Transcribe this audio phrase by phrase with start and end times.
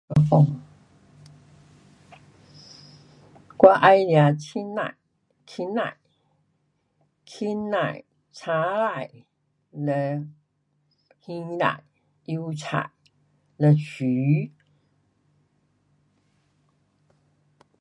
[3.57, 4.95] 我爱吃芹菜，
[5.45, 5.97] 芹菜，
[7.23, 8.51] 芹菜，青
[8.81, 8.83] 菜，
[9.69, 10.27] 嘞
[11.23, 11.83] 苋菜，
[12.25, 12.91] 油菜，
[13.57, 14.51] 嘞鱼。